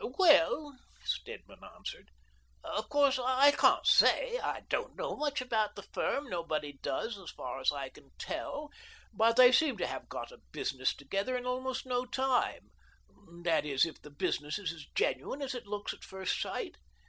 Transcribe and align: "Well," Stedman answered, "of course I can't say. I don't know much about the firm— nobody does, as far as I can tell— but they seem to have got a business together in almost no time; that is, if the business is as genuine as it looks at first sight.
"Well," 0.17 0.79
Stedman 1.05 1.63
answered, 1.63 2.09
"of 2.63 2.89
course 2.89 3.19
I 3.19 3.51
can't 3.51 3.85
say. 3.85 4.39
I 4.39 4.61
don't 4.61 4.95
know 4.95 5.15
much 5.15 5.41
about 5.41 5.75
the 5.75 5.83
firm— 5.83 6.27
nobody 6.27 6.73
does, 6.81 7.19
as 7.19 7.29
far 7.29 7.59
as 7.59 7.71
I 7.71 7.89
can 7.89 8.09
tell— 8.17 8.71
but 9.13 9.35
they 9.35 9.51
seem 9.51 9.77
to 9.77 9.85
have 9.85 10.09
got 10.09 10.31
a 10.31 10.41
business 10.51 10.95
together 10.95 11.37
in 11.37 11.45
almost 11.45 11.85
no 11.85 12.05
time; 12.07 12.71
that 13.43 13.63
is, 13.63 13.85
if 13.85 14.01
the 14.01 14.09
business 14.09 14.57
is 14.57 14.73
as 14.73 14.87
genuine 14.95 15.43
as 15.43 15.53
it 15.53 15.67
looks 15.67 15.93
at 15.93 16.03
first 16.03 16.41
sight. 16.41 16.77